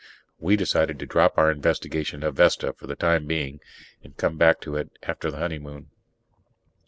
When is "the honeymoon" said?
5.29-5.91